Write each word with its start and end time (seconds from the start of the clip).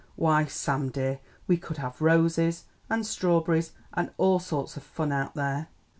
"Why, 0.15 0.45
Sam 0.45 0.89
dear, 0.89 1.19
we 1.45 1.57
could 1.57 1.77
have 1.77 2.01
roses 2.01 2.63
and 2.89 3.05
strawberries 3.05 3.73
and 3.93 4.09
all 4.17 4.39
sorts 4.39 4.75
of 4.75 4.81
fun 4.81 5.11
out 5.11 5.35
there!" 5.35 5.67